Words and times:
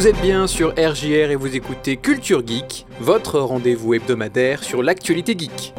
Vous 0.00 0.08
êtes 0.08 0.22
bien 0.22 0.46
sur 0.46 0.70
RJR 0.70 1.30
et 1.30 1.36
vous 1.36 1.54
écoutez 1.54 1.98
Culture 1.98 2.42
Geek, 2.46 2.86
votre 3.00 3.38
rendez-vous 3.38 3.92
hebdomadaire 3.92 4.64
sur 4.64 4.82
l'actualité 4.82 5.36
geek. 5.38 5.74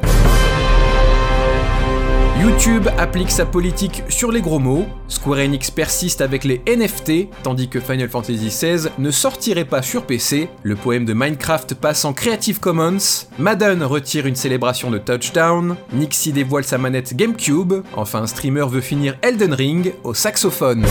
YouTube 2.40 2.88
applique 3.00 3.32
sa 3.32 3.48
politique 3.48 4.04
sur 4.10 4.32
les 4.32 4.42
gros 4.42 4.60
mots, 4.60 4.86
Square 5.08 5.40
Enix 5.40 5.72
persiste 5.72 6.22
avec 6.22 6.44
les 6.44 6.62
NFT, 6.68 7.30
tandis 7.42 7.68
que 7.68 7.80
Final 7.80 8.10
Fantasy 8.10 8.50
XVI 8.50 8.90
ne 9.00 9.10
sortirait 9.10 9.66
pas 9.66 9.82
sur 9.82 10.06
PC, 10.06 10.50
le 10.62 10.76
poème 10.76 11.06
de 11.06 11.14
Minecraft 11.14 11.74
passe 11.74 12.06
en 12.06 12.14
Creative 12.14 12.60
Commons, 12.60 13.26
Madden 13.40 13.82
retire 13.82 14.28
une 14.28 14.36
célébration 14.36 14.92
de 14.92 15.00
touchdown, 15.00 15.76
Nixie 15.94 16.32
dévoile 16.32 16.64
sa 16.64 16.78
manette 16.78 17.16
GameCube, 17.16 17.74
enfin 17.96 18.22
un 18.22 18.28
streamer 18.28 18.68
veut 18.70 18.82
finir 18.82 19.18
Elden 19.24 19.56
Ring 19.56 19.94
au 20.04 20.14
saxophone. 20.14 20.86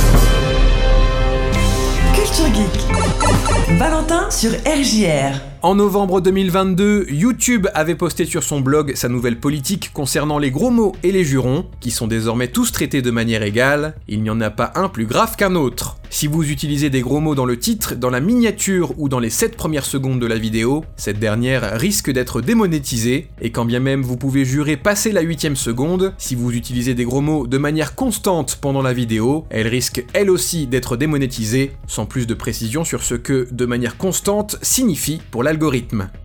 Culture 2.12 2.52
Geek. 2.52 3.09
Valentin 3.78 4.30
sur 4.30 4.50
RJR. 4.50 5.49
En 5.62 5.74
novembre 5.74 6.22
2022, 6.22 7.08
YouTube 7.10 7.66
avait 7.74 7.94
posté 7.94 8.24
sur 8.24 8.42
son 8.42 8.60
blog 8.60 8.94
sa 8.94 9.10
nouvelle 9.10 9.38
politique 9.38 9.90
concernant 9.92 10.38
les 10.38 10.50
gros 10.50 10.70
mots 10.70 10.96
et 11.02 11.12
les 11.12 11.22
jurons, 11.22 11.66
qui 11.80 11.90
sont 11.90 12.06
désormais 12.06 12.48
tous 12.48 12.72
traités 12.72 13.02
de 13.02 13.10
manière 13.10 13.42
égale, 13.42 13.94
il 14.08 14.22
n'y 14.22 14.30
en 14.30 14.40
a 14.40 14.48
pas 14.48 14.72
un 14.74 14.88
plus 14.88 15.04
grave 15.04 15.36
qu'un 15.36 15.56
autre. 15.56 15.98
Si 16.12 16.26
vous 16.26 16.50
utilisez 16.50 16.90
des 16.90 17.02
gros 17.02 17.20
mots 17.20 17.36
dans 17.36 17.44
le 17.44 17.58
titre, 17.58 17.94
dans 17.94 18.10
la 18.10 18.20
miniature 18.20 18.94
ou 18.98 19.08
dans 19.08 19.20
les 19.20 19.30
7 19.30 19.54
premières 19.54 19.84
secondes 19.84 20.18
de 20.18 20.26
la 20.26 20.38
vidéo, 20.38 20.84
cette 20.96 21.20
dernière 21.20 21.78
risque 21.78 22.10
d'être 22.10 22.40
démonétisée, 22.40 23.28
et 23.40 23.52
quand 23.52 23.64
bien 23.64 23.78
même 23.78 24.02
vous 24.02 24.16
pouvez 24.16 24.44
jurer 24.44 24.76
passer 24.76 25.12
la 25.12 25.20
8 25.20 25.56
seconde, 25.56 26.14
si 26.18 26.34
vous 26.34 26.50
utilisez 26.52 26.94
des 26.94 27.04
gros 27.04 27.20
mots 27.20 27.46
de 27.46 27.58
manière 27.58 27.94
constante 27.94 28.58
pendant 28.60 28.82
la 28.82 28.92
vidéo, 28.92 29.44
elle 29.50 29.68
risque 29.68 30.04
elle 30.14 30.30
aussi 30.30 30.66
d'être 30.66 30.96
démonétisée, 30.96 31.72
sans 31.86 32.06
plus 32.06 32.26
de 32.26 32.34
précision 32.34 32.82
sur 32.82 33.02
ce 33.02 33.14
que 33.14 33.46
de 33.52 33.66
manière 33.66 33.96
constante 33.96 34.56
signifie 34.62 35.20
pour 35.30 35.44
la 35.44 35.49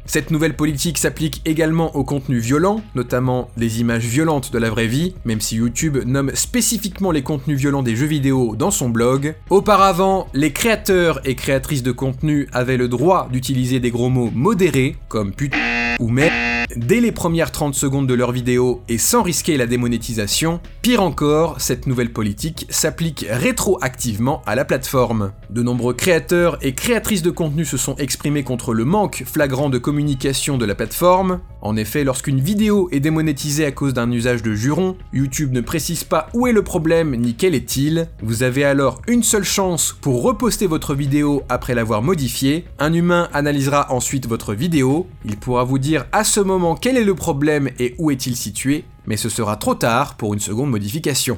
cette 0.06 0.32
nouvelle 0.32 0.56
politique 0.56 0.98
s'applique 0.98 1.42
également 1.46 1.96
aux 1.96 2.04
contenus 2.04 2.44
violents, 2.44 2.82
notamment 2.94 3.50
les 3.58 3.82
images 3.82 4.06
violentes 4.06 4.52
de 4.54 4.60
la 4.60 4.70
vraie 4.70 4.88
vie, 4.88 5.16
même 5.26 5.42
si 5.42 5.56
YouTube 5.56 5.98
nomme 6.06 6.32
spécifiquement 6.36 7.12
les 7.12 7.24
contenus 7.24 7.58
violents 7.58 7.84
des 7.84 7.96
jeux 7.96 8.06
vidéo 8.06 8.56
dans 8.56 8.72
son 8.72 8.90
blog. 8.90 9.36
Auparavant, 9.50 10.28
les 10.34 10.52
créateurs 10.52 11.22
et 11.26 11.36
créatrices 11.36 11.84
de 11.84 11.92
contenu 11.92 12.48
avaient 12.54 12.78
le 12.78 12.88
droit 12.88 13.28
d'utiliser 13.32 13.80
des 13.80 13.92
gros 13.92 14.10
mots 14.10 14.32
modérés, 14.34 14.96
comme 15.10 15.32
pute 15.34 15.56
ou 16.00 16.10
merde 16.10 16.34
dès 16.76 17.00
les 17.00 17.12
premières 17.12 17.52
30 17.52 17.76
secondes 17.76 18.08
de 18.08 18.14
leur 18.14 18.32
vidéo 18.32 18.82
et 18.90 18.98
sans 18.98 19.24
risquer 19.24 19.58
la 19.58 19.66
démonétisation. 19.66 20.60
Pire 20.82 21.02
encore, 21.02 21.62
cette 21.62 21.88
nouvelle 21.88 22.12
politique 22.12 22.66
s'applique 22.70 23.26
rétroactivement 23.30 24.42
à 24.46 24.56
la 24.56 24.66
plateforme. 24.66 25.32
De 25.50 25.64
nombreux 25.64 25.94
créateurs 25.94 26.58
et 26.62 26.74
créatrices 26.74 27.22
de 27.22 27.32
contenu 27.32 27.66
se 27.66 27.78
sont 27.78 27.96
exprimés 27.96 28.44
contre 28.44 28.74
le 28.74 28.86
manque 28.86 29.24
flagrant 29.26 29.70
de 29.70 29.78
communication 29.78 30.58
de 30.58 30.66
la 30.66 30.76
plateforme. 30.76 31.40
En 31.62 31.78
effet, 31.78 32.04
lorsqu'une 32.04 32.40
vidéo 32.40 32.90
est 32.92 33.00
démonétisée 33.00 33.66
à 33.66 33.72
cause 33.72 33.94
d'un 33.94 34.12
usage 34.12 34.44
de 34.44 34.54
juron, 34.54 34.98
YouTube 35.14 35.52
ne 35.52 35.62
précise 35.62 36.04
pas 36.04 36.30
où 36.34 36.46
est 36.46 36.52
le 36.52 36.64
problème 36.64 37.16
ni 37.16 37.34
quel 37.34 37.56
est-il. 37.56 38.08
Vous 38.22 38.44
avez 38.44 38.64
alors 38.64 39.02
une 39.08 39.24
seule 39.24 39.44
chance 39.44 39.96
pour 40.02 40.22
reposter 40.22 40.68
votre 40.68 40.94
vidéo 40.94 41.44
après 41.50 41.74
l'avoir 41.74 42.04
modifiée. 42.04 42.66
Un 42.78 42.94
humain 42.94 43.30
analysera 43.34 43.92
ensuite 43.92 44.28
votre 44.28 44.54
vidéo. 44.54 45.08
Il 45.26 45.38
pourra 45.38 45.64
vous 45.64 45.80
dire 45.80 45.85
à 46.12 46.24
ce 46.24 46.40
moment 46.40 46.76
quel 46.76 46.98
est 46.98 47.04
le 47.04 47.16
problème 47.16 47.70
et 47.80 47.96
où 47.98 48.10
est-il 48.12 48.36
situé, 48.36 48.86
mais 49.06 49.18
ce 49.18 49.30
sera 49.30 49.56
trop 49.56 49.76
tard 49.76 50.16
pour 50.16 50.34
une 50.34 50.40
seconde 50.40 50.72
modification. 50.72 51.38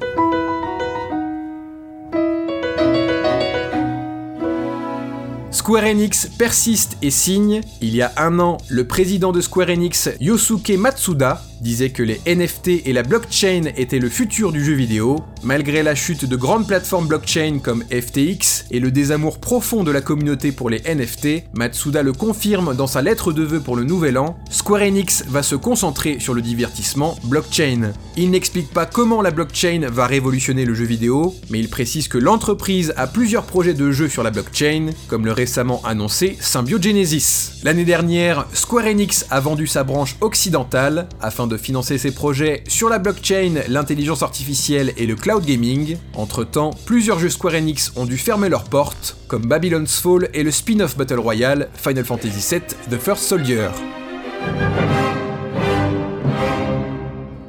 Square 5.50 5.84
Enix 5.84 6.30
persiste 6.38 6.96
et 7.02 7.10
signe. 7.10 7.60
Il 7.82 7.94
y 7.94 8.00
a 8.00 8.12
un 8.16 8.38
an, 8.38 8.56
le 8.68 8.86
président 8.86 9.32
de 9.32 9.40
Square 9.40 9.68
Enix, 9.68 10.08
Yosuke 10.20 10.70
Matsuda, 10.78 11.42
disait 11.60 11.90
que 11.90 12.02
les 12.02 12.20
NFT 12.26 12.86
et 12.86 12.92
la 12.92 13.02
blockchain 13.02 13.72
étaient 13.76 13.98
le 13.98 14.08
futur 14.08 14.52
du 14.52 14.64
jeu 14.64 14.74
vidéo, 14.74 15.24
malgré 15.42 15.82
la 15.82 15.94
chute 15.94 16.24
de 16.24 16.36
grandes 16.36 16.66
plateformes 16.66 17.08
blockchain 17.08 17.58
comme 17.62 17.84
FTX 17.84 18.66
et 18.70 18.80
le 18.80 18.90
désamour 18.90 19.38
profond 19.38 19.84
de 19.84 19.90
la 19.90 20.00
communauté 20.00 20.52
pour 20.52 20.70
les 20.70 20.80
NFT, 20.80 21.44
Matsuda 21.54 22.02
le 22.02 22.12
confirme 22.12 22.74
dans 22.74 22.86
sa 22.86 23.02
lettre 23.02 23.32
de 23.32 23.42
vœux 23.42 23.60
pour 23.60 23.76
le 23.76 23.84
nouvel 23.84 24.18
an, 24.18 24.38
Square 24.50 24.82
Enix 24.82 25.24
va 25.28 25.42
se 25.42 25.56
concentrer 25.56 26.18
sur 26.20 26.34
le 26.34 26.42
divertissement 26.42 27.16
blockchain. 27.24 27.92
Il 28.16 28.30
n'explique 28.30 28.72
pas 28.72 28.86
comment 28.86 29.22
la 29.22 29.30
blockchain 29.30 29.88
va 29.90 30.06
révolutionner 30.06 30.64
le 30.64 30.74
jeu 30.74 30.84
vidéo, 30.84 31.34
mais 31.50 31.58
il 31.58 31.68
précise 31.68 32.08
que 32.08 32.18
l'entreprise 32.18 32.92
a 32.96 33.06
plusieurs 33.06 33.44
projets 33.44 33.74
de 33.74 33.90
jeux 33.90 34.08
sur 34.08 34.22
la 34.22 34.30
blockchain, 34.30 34.90
comme 35.08 35.24
le 35.24 35.32
récemment 35.32 35.82
annoncé 35.84 36.36
Symbiogenesis. 36.40 37.60
L'année 37.64 37.84
dernière, 37.84 38.46
Square 38.52 38.86
Enix 38.86 39.26
a 39.30 39.40
vendu 39.40 39.66
sa 39.66 39.82
branche 39.82 40.16
occidentale 40.20 41.08
afin 41.20 41.47
de 41.48 41.56
financer 41.56 41.98
ses 41.98 42.12
projets 42.12 42.62
sur 42.68 42.88
la 42.88 42.98
blockchain, 42.98 43.62
l'intelligence 43.68 44.22
artificielle 44.22 44.92
et 44.96 45.06
le 45.06 45.16
cloud 45.16 45.44
gaming. 45.44 45.96
Entre-temps, 46.14 46.70
plusieurs 46.86 47.18
jeux 47.18 47.30
Square 47.30 47.54
Enix 47.54 47.92
ont 47.96 48.06
dû 48.06 48.18
fermer 48.18 48.48
leurs 48.48 48.64
portes, 48.64 49.16
comme 49.26 49.46
Babylon's 49.46 49.98
Fall 50.00 50.28
et 50.34 50.42
le 50.42 50.50
spin-off 50.50 50.96
Battle 50.96 51.18
Royale 51.18 51.68
Final 51.74 52.04
Fantasy 52.04 52.54
VII 52.54 52.60
The 52.90 53.00
First 53.00 53.22
Soldier. 53.22 53.68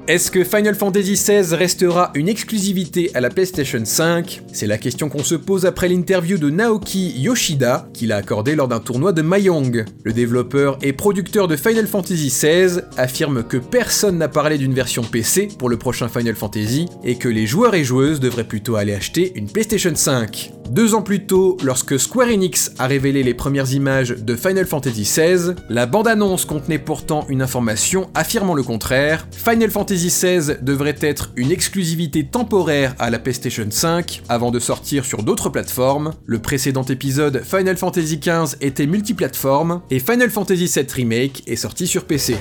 Est-ce 0.10 0.32
que 0.32 0.44
Final 0.44 0.74
Fantasy 0.74 1.14
XVI 1.14 1.56
restera 1.56 2.10
une 2.16 2.30
exclusivité 2.30 3.12
à 3.14 3.22
la 3.22 3.30
PlayStation 3.30 3.86
5 3.86 4.42
C'est 4.52 4.66
la 4.66 4.80
question 4.80 5.08
qu'on 5.08 5.24
se 5.24 5.36
pose 5.36 5.68
après 5.68 5.88
l'interview 5.88 6.40
de 6.40 6.50
Naoki 6.50 7.14
Yoshida 7.20 7.88
qu'il 7.94 8.12
a 8.12 8.16
accordé 8.16 8.56
lors 8.56 8.68
d'un 8.68 8.80
tournoi 8.80 9.14
de 9.14 9.22
Mayong. 9.22 9.86
Le 10.04 10.12
développeur 10.12 10.80
et 10.82 10.94
producteur 10.94 11.48
de 11.48 11.56
Final 11.56 11.86
Fantasy 11.86 12.30
XVI 12.30 12.82
affirme 12.98 13.44
que 13.44 13.58
personne 13.58 14.18
n'a 14.18 14.30
parlé 14.30 14.58
d'une 14.58 14.74
version 14.74 15.04
PC 15.04 15.48
pour 15.60 15.70
le 15.70 15.78
prochain 15.78 16.08
Final 16.08 16.34
Fantasy 16.34 16.88
et 17.04 17.20
que 17.20 17.30
les 17.30 17.46
joueurs 17.46 17.76
et 17.76 17.84
joueuses 17.84 18.20
devraient 18.20 18.48
plutôt 18.48 18.78
aller 18.78 18.96
acheter 18.96 19.32
une 19.36 19.48
PlayStation 19.48 19.94
5. 19.94 20.54
Deux 20.70 20.94
ans 20.94 21.02
plus 21.02 21.26
tôt, 21.26 21.58
lorsque 21.64 22.00
Square 22.00 22.28
Enix 22.28 22.74
a 22.78 22.86
révélé 22.86 23.24
les 23.24 23.34
premières 23.34 23.74
images 23.74 24.10
de 24.10 24.36
Final 24.36 24.68
Fantasy 24.68 25.02
XVI, 25.02 25.56
la 25.68 25.88
bande-annonce 25.88 26.46
contenait 26.46 26.78
pourtant 26.78 27.26
une 27.28 27.42
information 27.42 28.08
affirmant 28.14 28.54
le 28.54 28.62
contraire. 28.62 29.28
Final 29.32 29.72
Fantasy 29.72 30.10
XVI 30.10 30.58
devrait 30.62 30.98
être 31.02 31.32
une 31.36 31.52
exclusivité 31.52 32.24
temporaire 32.24 32.94
à 33.00 33.10
la 33.10 33.18
PlayStation 33.18 33.66
5 33.68 34.22
avant 34.30 34.52
de 34.52 34.60
sortir 34.60 35.06
sur 35.06 35.24
d'autres 35.24 35.50
plateformes. 35.50 36.14
Le 36.28 36.38
précédent 36.38 36.84
épisode 36.84 37.42
Final 37.44 37.76
Fantasy 37.76 38.20
XV 38.20 38.56
était 38.62 38.86
multiplateforme 38.86 39.82
et 39.90 40.00
Final 40.00 40.30
Fantasy 40.30 40.68
VII 40.68 40.86
Remake 40.94 41.44
est 41.48 41.56
sorti 41.56 41.88
sur 41.88 42.06
PC. 42.06 42.36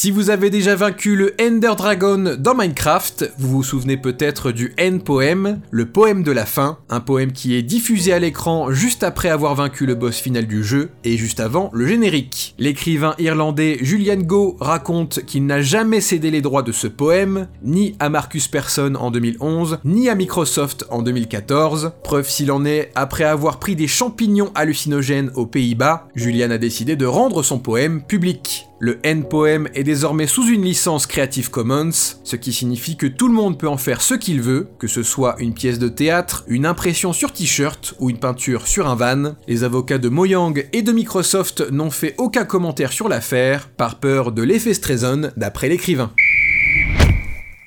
Si 0.00 0.10
vous 0.10 0.30
avez 0.30 0.48
déjà 0.48 0.76
vaincu 0.76 1.14
le 1.14 1.34
Ender 1.38 1.74
Dragon 1.76 2.34
dans 2.38 2.54
Minecraft, 2.54 3.34
vous 3.36 3.48
vous 3.50 3.62
souvenez 3.62 3.98
peut-être 3.98 4.50
du 4.50 4.74
Poem, 5.04 5.60
le 5.70 5.84
poème 5.84 6.22
de 6.22 6.32
la 6.32 6.46
fin, 6.46 6.78
un 6.88 7.00
poème 7.00 7.32
qui 7.32 7.54
est 7.54 7.60
diffusé 7.62 8.14
à 8.14 8.18
l'écran 8.18 8.72
juste 8.72 9.02
après 9.02 9.28
avoir 9.28 9.54
vaincu 9.54 9.84
le 9.84 9.94
boss 9.94 10.16
final 10.18 10.46
du 10.46 10.64
jeu 10.64 10.88
et 11.04 11.18
juste 11.18 11.38
avant 11.38 11.68
le 11.74 11.86
générique. 11.86 12.54
L'écrivain 12.56 13.14
irlandais 13.18 13.76
Julian 13.82 14.22
Go 14.22 14.56
raconte 14.58 15.22
qu'il 15.26 15.44
n'a 15.44 15.60
jamais 15.60 16.00
cédé 16.00 16.30
les 16.30 16.40
droits 16.40 16.62
de 16.62 16.72
ce 16.72 16.86
poème, 16.86 17.48
ni 17.62 17.94
à 17.98 18.08
Marcus 18.08 18.48
Persson 18.48 18.94
en 18.98 19.10
2011, 19.10 19.80
ni 19.84 20.08
à 20.08 20.14
Microsoft 20.14 20.86
en 20.88 21.02
2014. 21.02 21.92
Preuve 22.02 22.26
s'il 22.26 22.52
en 22.52 22.64
est, 22.64 22.90
après 22.94 23.24
avoir 23.24 23.58
pris 23.58 23.76
des 23.76 23.86
champignons 23.86 24.50
hallucinogènes 24.54 25.30
aux 25.34 25.44
Pays-Bas, 25.44 26.08
Julian 26.14 26.52
a 26.52 26.56
décidé 26.56 26.96
de 26.96 27.04
rendre 27.04 27.42
son 27.42 27.58
poème 27.58 28.00
public. 28.02 28.69
Le 28.82 28.98
N-Poem 29.02 29.68
est 29.74 29.84
désormais 29.84 30.26
sous 30.26 30.48
une 30.48 30.62
licence 30.62 31.06
Creative 31.06 31.50
Commons, 31.50 31.90
ce 32.24 32.34
qui 32.34 32.50
signifie 32.50 32.96
que 32.96 33.06
tout 33.06 33.28
le 33.28 33.34
monde 33.34 33.58
peut 33.58 33.68
en 33.68 33.76
faire 33.76 34.00
ce 34.00 34.14
qu'il 34.14 34.40
veut, 34.40 34.68
que 34.78 34.86
ce 34.86 35.02
soit 35.02 35.36
une 35.38 35.52
pièce 35.52 35.78
de 35.78 35.90
théâtre, 35.90 36.44
une 36.48 36.64
impression 36.64 37.12
sur 37.12 37.30
t-shirt 37.30 37.92
ou 37.98 38.08
une 38.08 38.16
peinture 38.16 38.66
sur 38.66 38.88
un 38.88 38.94
van. 38.94 39.34
Les 39.46 39.64
avocats 39.64 39.98
de 39.98 40.08
Mojang 40.08 40.64
et 40.72 40.80
de 40.80 40.92
Microsoft 40.92 41.70
n'ont 41.70 41.90
fait 41.90 42.14
aucun 42.16 42.46
commentaire 42.46 42.90
sur 42.90 43.10
l'affaire, 43.10 43.68
par 43.68 44.00
peur 44.00 44.32
de 44.32 44.42
l'effet 44.42 44.72
Streisand 44.72 45.30
d'après 45.36 45.68
l'écrivain. 45.68 46.14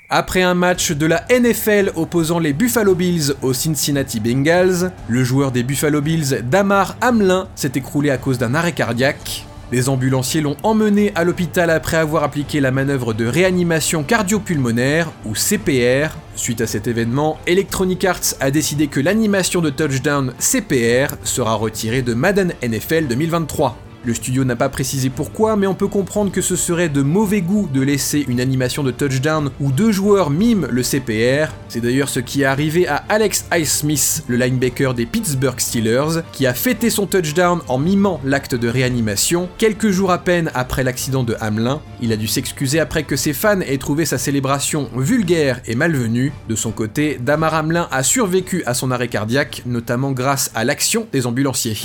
Après 0.10 0.42
un 0.42 0.56
match 0.56 0.94
de 0.94 1.06
la 1.06 1.27
NFL 1.30 1.92
opposant 1.95 2.39
les 2.39 2.54
Buffalo 2.54 2.95
Bills 2.95 3.36
aux 3.44 3.54
Cincinnati 3.54 4.19
Bengals, 4.19 4.92
le 5.07 5.24
joueur 5.24 5.51
des 5.51 5.62
Buffalo 5.62 6.01
Bills, 6.01 6.42
Damar 6.50 6.98
Hamlin, 7.01 7.50
s'est 7.54 7.74
écroulé 7.75 8.10
à 8.10 8.18
cause 8.18 8.39
d'un 8.39 8.56
arrêt 8.56 8.74
cardiaque. 8.74 9.45
Les 9.74 9.90
ambulanciers 9.90 10.42
l'ont 10.42 10.56
emmené 10.62 11.12
à 11.16 11.24
l'hôpital 11.24 11.72
après 11.72 11.98
avoir 11.98 12.24
appliqué 12.24 12.60
la 12.60 12.70
manœuvre 12.70 13.16
de 13.16 13.25
réanimation 13.25 14.04
cardio-pulmonaire, 14.04 15.12
ou 15.25 15.34
CPR. 15.34 16.16
Suite 16.36 16.62
à 16.62 16.68
cet 16.68 16.86
événement, 16.86 17.40
Electronic 17.48 18.06
Arts 18.06 18.36
a 18.40 18.52
décidé 18.52 18.86
que 18.86 19.00
l'animation 19.00 19.62
de 19.62 19.72
touchdown 19.72 20.31
CPR 20.38 21.16
sera 21.24 21.56
retirée 21.56 22.04
de 22.04 22.14
Madden 22.14 22.54
NFL 22.62 23.08
2023. 23.08 23.83
Le 24.06 24.14
studio 24.14 24.44
n'a 24.44 24.58
pas 24.58 24.68
précisé 24.68 25.10
pourquoi, 25.10 25.56
mais 25.56 25.66
on 25.66 25.76
peut 25.76 25.88
comprendre 25.88 26.30
que 26.30 26.42
ce 26.42 26.58
serait 26.58 26.90
de 26.90 27.02
mauvais 27.02 27.40
goût 27.40 27.70
de 27.74 27.80
laisser 27.80 28.26
une 28.28 28.42
animation 28.42 28.84
de 28.84 28.92
touchdown 28.92 29.50
où 29.62 29.72
deux 29.72 29.94
joueurs 29.94 30.30
miment 30.30 30.68
le 30.70 30.84
CPR. 30.84 31.54
C'est 31.70 31.80
d'ailleurs 31.80 32.10
ce 32.10 32.20
qui 32.20 32.42
est 32.42 32.46
arrivé 32.46 32.86
à 32.86 32.98
Alex 33.08 33.46
Highsmith, 33.50 34.26
le 34.28 34.36
linebacker 34.36 34.94
des 34.94 35.06
Pittsburgh 35.06 35.58
Steelers, 35.58 36.22
qui 36.34 36.46
a 36.46 36.54
fêté 36.54 36.90
son 36.90 37.06
touchdown 37.06 37.62
en 37.70 37.78
mimant 37.78 38.20
l'acte 38.26 38.56
de 38.56 38.68
réanimation 38.68 39.48
quelques 39.58 39.92
jours 39.92 40.12
à 40.12 40.18
peine 40.18 40.52
après 40.54 40.84
l'accident 40.84 41.24
de 41.24 41.38
Hamelin. 41.40 41.82
Il 42.02 42.12
a 42.12 42.18
dû 42.18 42.28
s'excuser 42.28 42.82
après 42.82 43.04
que 43.04 43.16
ses 43.16 43.32
fans 43.32 43.62
aient 43.62 43.78
trouvé 43.78 44.06
sa 44.06 44.18
célébration 44.18 44.90
vulgaire 44.98 45.62
et 45.66 45.76
malvenue. 45.76 46.34
De 46.50 46.56
son 46.56 46.72
côté, 46.72 47.18
Damar 47.22 47.54
Hamelin 47.54 47.88
a 47.90 48.04
survécu 48.04 48.64
à 48.66 48.74
son 48.74 48.92
arrêt 48.92 49.08
cardiaque, 49.08 49.64
notamment 49.66 50.12
grâce 50.12 50.52
à 50.56 50.66
l'action 50.66 51.08
des 51.14 51.26
ambulanciers. 51.26 51.78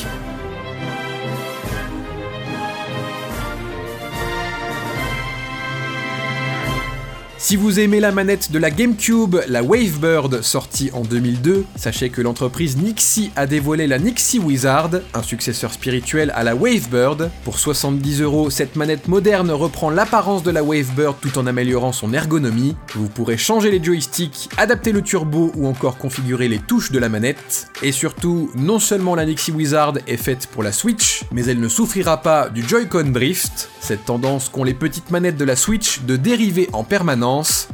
Si 7.40 7.54
vous 7.54 7.78
aimez 7.78 8.00
la 8.00 8.10
manette 8.10 8.50
de 8.50 8.58
la 8.58 8.68
GameCube, 8.68 9.36
la 9.46 9.62
Wavebird 9.62 10.42
sortie 10.42 10.90
en 10.92 11.02
2002, 11.02 11.66
sachez 11.76 12.10
que 12.10 12.20
l'entreprise 12.20 12.76
Nixie 12.76 13.30
a 13.36 13.46
dévoilé 13.46 13.86
la 13.86 14.00
Nixie 14.00 14.40
Wizard, 14.40 14.90
un 15.14 15.22
successeur 15.22 15.72
spirituel 15.72 16.32
à 16.34 16.42
la 16.42 16.56
Wavebird. 16.56 17.30
Pour 17.44 17.60
70 17.60 18.22
euros, 18.22 18.50
cette 18.50 18.74
manette 18.74 19.06
moderne 19.06 19.52
reprend 19.52 19.88
l'apparence 19.88 20.42
de 20.42 20.50
la 20.50 20.64
Wavebird 20.64 21.14
tout 21.20 21.38
en 21.38 21.46
améliorant 21.46 21.92
son 21.92 22.12
ergonomie. 22.12 22.74
Vous 22.96 23.08
pourrez 23.08 23.36
changer 23.36 23.70
les 23.70 23.82
joysticks, 23.82 24.48
adapter 24.56 24.90
le 24.90 25.02
turbo 25.02 25.52
ou 25.54 25.68
encore 25.68 25.96
configurer 25.96 26.48
les 26.48 26.58
touches 26.58 26.90
de 26.90 26.98
la 26.98 27.08
manette. 27.08 27.68
Et 27.84 27.92
surtout, 27.92 28.50
non 28.56 28.80
seulement 28.80 29.14
la 29.14 29.24
Nixie 29.24 29.52
Wizard 29.52 29.94
est 30.08 30.16
faite 30.16 30.48
pour 30.48 30.64
la 30.64 30.72
Switch, 30.72 31.22
mais 31.30 31.44
elle 31.44 31.60
ne 31.60 31.68
souffrira 31.68 32.20
pas 32.20 32.48
du 32.48 32.66
Joy-Con 32.66 33.12
Drift, 33.12 33.70
cette 33.80 34.04
tendance 34.06 34.48
qu'ont 34.48 34.64
les 34.64 34.74
petites 34.74 35.12
manettes 35.12 35.36
de 35.36 35.44
la 35.44 35.54
Switch 35.54 36.00
de 36.00 36.16
dériver 36.16 36.68
en 36.72 36.82
permanence 36.82 37.27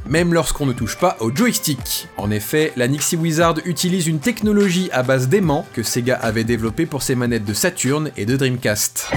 même 0.08 0.34
lorsqu'on 0.34 0.66
ne 0.66 0.72
touche 0.72 0.98
pas 0.98 1.16
au 1.20 1.34
joystick. 1.34 2.08
En 2.16 2.30
effet, 2.30 2.72
la 2.76 2.88
Nixie 2.88 3.16
Wizard 3.16 3.56
utilise 3.64 4.06
une 4.06 4.18
technologie 4.18 4.88
à 4.92 5.02
base 5.02 5.28
d'aimant 5.28 5.66
que 5.72 5.82
Sega 5.82 6.16
avait 6.16 6.44
développée 6.44 6.86
pour 6.86 7.02
ses 7.02 7.14
manettes 7.14 7.44
de 7.44 7.54
Saturn 7.54 8.10
et 8.16 8.26
de 8.26 8.36
Dreamcast. 8.36 9.10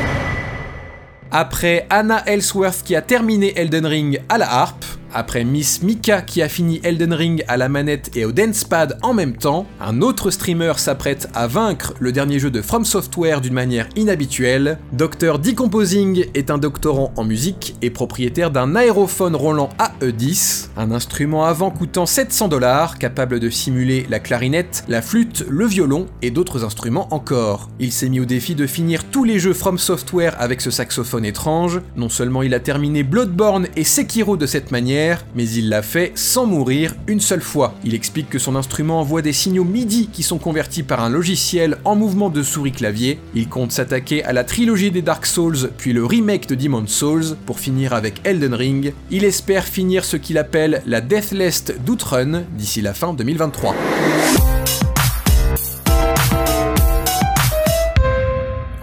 Après 1.32 1.86
Anna 1.90 2.24
Ellsworth 2.26 2.84
qui 2.84 2.96
a 2.96 3.02
terminé 3.02 3.58
Elden 3.58 3.86
Ring 3.86 4.22
à 4.30 4.38
la 4.38 4.50
harpe, 4.52 4.86
après 5.14 5.44
Miss 5.44 5.82
Mika 5.84 6.22
qui 6.22 6.42
a 6.42 6.50
fini 6.50 6.80
Elden 6.84 7.14
Ring 7.14 7.44
à 7.48 7.58
la 7.58 7.70
manette 7.70 8.12
et 8.16 8.26
au 8.26 8.32
Dancepad 8.32 8.98
en 9.02 9.14
même 9.14 9.36
temps, 9.36 9.66
un 9.82 10.02
autre 10.02 10.32
streamer 10.32 10.74
s'apprête 10.78 11.30
à 11.34 11.48
vaincre 11.48 11.94
le 12.00 12.12
dernier 12.12 12.40
jeu 12.40 12.52
de 12.52 12.62
From 12.62 12.86
Software 12.86 13.42
d'une 13.42 13.54
manière 13.54 13.88
inhabituelle. 13.96 14.78
Dr 14.94 15.40
Decomposing 15.40 16.26
est 16.34 16.52
un 16.52 16.58
doctorant 16.58 17.12
en 17.16 17.24
musique 17.24 17.76
et 17.82 17.90
propriétaire 17.90 18.52
d'un 18.52 18.76
aérophone 18.76 19.36
Roland 19.36 19.70
AE10, 19.80 20.70
un 20.78 20.92
instrument 20.92 21.46
avant 21.46 21.72
coûtant 21.72 22.06
700 22.06 22.48
dollars, 22.48 22.98
capable 22.98 23.40
de 23.40 23.50
simuler 23.50 24.06
la 24.10 24.20
clarinette, 24.20 24.84
la 24.88 25.02
flûte, 25.02 25.46
le 25.50 25.66
violon 25.66 26.08
et 26.22 26.32
d'autres 26.32 26.64
instruments 26.64 27.08
encore. 27.12 27.70
Il 27.80 27.92
s'est 27.92 28.10
mis 28.10 28.20
au 28.20 28.26
défi 28.26 28.56
de 28.56 28.68
finir 28.68 29.06
tous 29.06 29.24
les 29.24 29.40
jeux 29.40 29.54
From 29.54 29.78
Software 29.78 30.36
avec 30.40 30.62
ce 30.62 30.72
saxophone 30.72 31.26
étrange. 31.26 31.82
Non 31.96 32.10
seulement 32.10 32.44
il 32.44 32.54
a 32.54 32.60
terminé 32.60 33.04
Bloodborne 33.04 33.68
et 33.76 33.84
Sekiro 33.84 34.38
de 34.38 34.46
cette 34.46 34.72
manière, 34.72 34.97
mais 35.36 35.50
il 35.50 35.70
l'a 35.70 35.82
fait 35.82 36.12
sans 36.16 36.46
mourir 36.46 36.96
une 37.08 37.20
seule 37.20 37.42
fois. 37.42 37.76
Il 37.84 37.94
explique 37.94 38.30
que 38.30 38.40
son 38.40 38.56
instrument 38.56 39.00
envoie 39.00 39.22
des 39.22 39.34
signaux 39.34 39.64
MIDI 39.64 40.08
qui 40.12 40.24
sont 40.24 40.38
convertis 40.38 40.84
par 40.84 41.04
un 41.04 41.10
logiciel 41.10 41.78
en 41.86 41.96
mouvement 41.96 42.30
de 42.30 42.44
souris-clavier. 42.44 43.20
Il 43.36 43.48
compte 43.48 43.72
s'attaquer 43.72 44.24
à 44.24 44.34
la 44.34 44.44
trilogie 44.44 44.92
des 44.92 45.02
Dark 45.02 45.26
Souls, 45.26 45.72
puis 45.78 45.94
le 45.94 46.06
remake 46.06 46.48
de 46.48 46.56
Demon's 46.56 46.92
Souls, 46.92 47.36
pour 47.46 47.60
finir 47.60 47.94
avec 47.94 48.22
Elden 48.24 48.54
Ring. 48.54 48.94
Il 49.12 49.24
espère 49.24 49.66
finir 49.66 50.04
ce 50.06 50.18
qu'il 50.18 50.38
appelle 50.38 50.82
la 50.86 51.02
Deathless 51.02 51.66
d'Outrun 51.86 52.44
d'ici 52.58 52.82
la 52.82 52.94
fin 52.94 53.14
2023. 53.14 53.76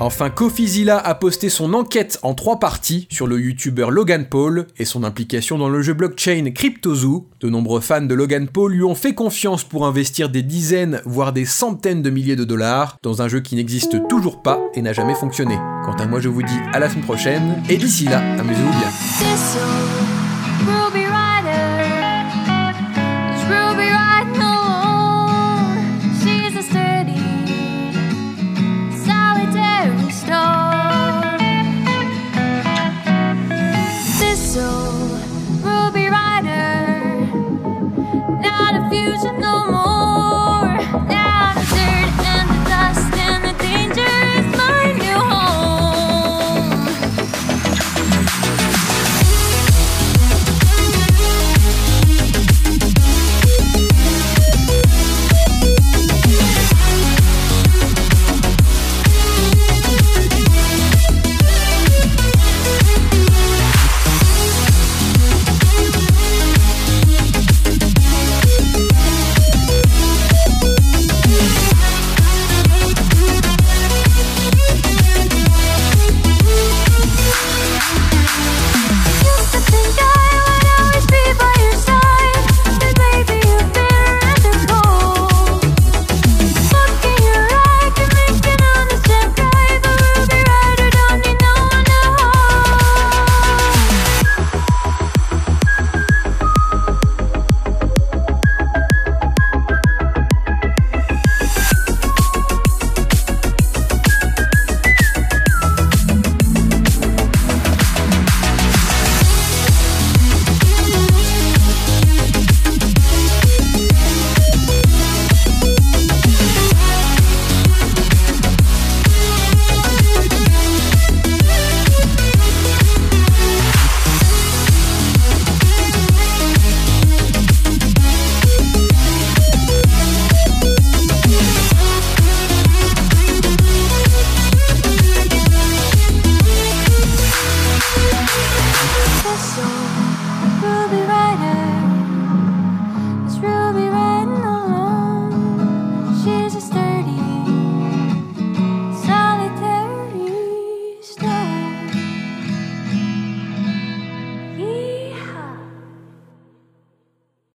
Enfin, 0.04 0.28
Kofizilla 0.28 0.98
a 0.98 1.14
posté 1.14 1.48
son 1.48 1.72
enquête 1.72 2.18
en 2.22 2.34
trois 2.34 2.58
parties 2.58 3.06
sur 3.10 3.26
le 3.26 3.40
youtubeur 3.40 3.90
Logan 3.90 4.26
Paul 4.28 4.66
et 4.76 4.84
son 4.84 5.02
implication 5.02 5.56
dans 5.56 5.70
le 5.70 5.80
jeu 5.80 5.94
blockchain 5.94 6.50
CryptoZoo. 6.54 7.26
De 7.40 7.48
nombreux 7.48 7.80
fans 7.80 8.02
de 8.02 8.12
Logan 8.12 8.46
Paul 8.46 8.74
lui 8.74 8.84
ont 8.84 8.94
fait 8.94 9.14
confiance 9.14 9.64
pour 9.64 9.86
investir 9.86 10.28
des 10.28 10.42
dizaines, 10.42 11.00
voire 11.06 11.32
des 11.32 11.46
centaines 11.46 12.02
de 12.02 12.10
milliers 12.10 12.36
de 12.36 12.44
dollars 12.44 12.98
dans 13.02 13.22
un 13.22 13.28
jeu 13.28 13.40
qui 13.40 13.56
n'existe 13.56 14.06
toujours 14.06 14.42
pas 14.42 14.60
et 14.74 14.82
n'a 14.82 14.92
jamais 14.92 15.14
fonctionné. 15.14 15.56
Quant 15.86 15.96
à 15.98 16.06
moi, 16.06 16.20
je 16.20 16.28
vous 16.28 16.42
dis 16.42 16.60
à 16.74 16.80
la 16.80 16.90
semaine 16.90 17.04
prochaine, 17.04 17.62
et 17.70 17.78
d'ici 17.78 18.04
là, 18.04 18.18
amusez-vous 18.38 18.72
bien. 18.72 20.23